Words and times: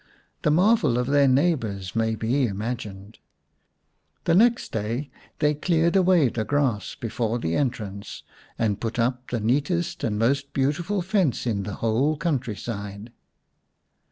The 0.41 0.49
marvel 0.49 0.97
of 0.97 1.05
their 1.05 1.27
neigh 1.27 1.53
bours 1.53 1.95
may 1.95 2.15
be 2.15 2.47
imagined. 2.47 3.19
The 4.23 4.33
next 4.33 4.71
day 4.71 5.11
they 5.37 5.53
cleared 5.53 5.95
away 5.95 6.27
the 6.29 6.43
grass 6.43 6.95
before 6.99 7.37
the 7.37 7.55
entrance 7.55 8.23
and 8.57 8.81
put 8.81 8.97
up 8.97 9.29
the 9.29 9.39
neatest 9.39 10.03
and 10.03 10.17
most 10.17 10.53
beautiful 10.53 11.03
fence 11.03 11.45
in 11.45 11.61
the 11.61 11.75
whole 11.85 12.17
country 12.17 12.55
side. 12.55 13.11